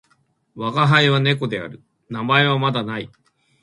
[0.55, 1.83] わがはいは猫である。
[2.09, 3.11] 名前はまだ無い。